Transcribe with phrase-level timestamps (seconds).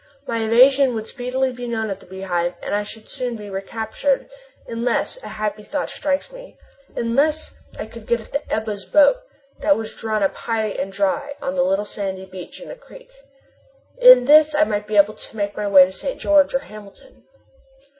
[0.25, 4.27] My evasion would speedily be known at the Beehive, and I should soon be recaptured,
[4.67, 6.57] unless a happy thought strikes me
[6.95, 9.17] unless I could get at the Ebba's boat
[9.59, 13.11] that was drawn up high and dry on the little sandy beach in the creek.
[13.99, 16.19] In this I might be able to make my way to St.
[16.19, 17.25] George or Hamilton.